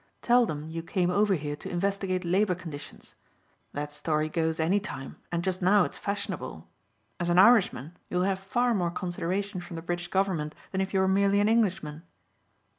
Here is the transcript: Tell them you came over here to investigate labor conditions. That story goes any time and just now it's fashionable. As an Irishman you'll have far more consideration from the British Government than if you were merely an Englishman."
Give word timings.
Tell 0.23 0.47
them 0.47 0.67
you 0.67 0.81
came 0.81 1.11
over 1.11 1.35
here 1.35 1.55
to 1.55 1.69
investigate 1.69 2.25
labor 2.25 2.55
conditions. 2.55 3.13
That 3.71 3.91
story 3.91 4.29
goes 4.29 4.59
any 4.59 4.79
time 4.79 5.17
and 5.31 5.43
just 5.43 5.61
now 5.61 5.83
it's 5.83 5.95
fashionable. 5.95 6.67
As 7.19 7.29
an 7.29 7.37
Irishman 7.37 7.95
you'll 8.09 8.23
have 8.23 8.39
far 8.39 8.73
more 8.73 8.89
consideration 8.89 9.61
from 9.61 9.75
the 9.75 9.83
British 9.83 10.07
Government 10.07 10.55
than 10.71 10.81
if 10.81 10.91
you 10.91 11.01
were 11.01 11.07
merely 11.07 11.39
an 11.39 11.47
Englishman." 11.47 12.01